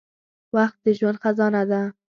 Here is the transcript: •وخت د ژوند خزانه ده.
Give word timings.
•وخت 0.55 0.77
د 0.85 0.87
ژوند 0.97 1.21
خزانه 1.23 1.63
ده. 1.71 1.81